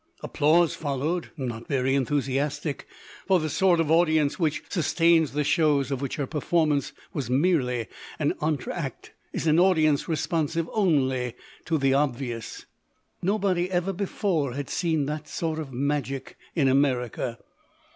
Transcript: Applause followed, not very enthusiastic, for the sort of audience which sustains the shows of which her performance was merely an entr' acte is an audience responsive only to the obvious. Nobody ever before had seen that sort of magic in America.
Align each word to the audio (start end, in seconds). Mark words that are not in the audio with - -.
Applause 0.23 0.73
followed, 0.73 1.29
not 1.37 1.67
very 1.67 1.93
enthusiastic, 1.93 2.87
for 3.27 3.39
the 3.39 3.51
sort 3.51 3.79
of 3.79 3.91
audience 3.91 4.39
which 4.39 4.63
sustains 4.67 5.33
the 5.33 5.43
shows 5.43 5.91
of 5.91 6.01
which 6.01 6.15
her 6.15 6.25
performance 6.25 6.91
was 7.13 7.29
merely 7.29 7.85
an 8.17 8.33
entr' 8.41 8.71
acte 8.71 9.11
is 9.31 9.45
an 9.45 9.59
audience 9.59 10.07
responsive 10.07 10.67
only 10.73 11.35
to 11.65 11.77
the 11.77 11.93
obvious. 11.93 12.65
Nobody 13.21 13.69
ever 13.69 13.93
before 13.93 14.53
had 14.55 14.71
seen 14.71 15.05
that 15.05 15.27
sort 15.27 15.59
of 15.59 15.71
magic 15.71 16.35
in 16.55 16.67
America. 16.67 17.37